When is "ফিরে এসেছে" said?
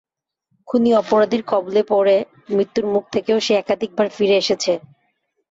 4.09-4.73